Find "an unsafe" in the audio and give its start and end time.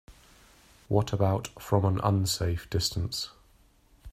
1.85-2.67